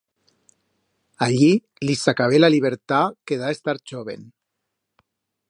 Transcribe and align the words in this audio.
Allí 1.25 1.49
lis 1.89 2.01
s'acabé 2.07 2.41
la 2.41 2.51
libertat 2.55 3.19
que 3.29 3.39
da 3.43 3.53
estar 3.59 3.77
choven. 3.93 4.27